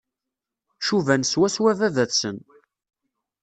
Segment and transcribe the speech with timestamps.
[0.85, 2.37] Cuban swaswa baba-tsen.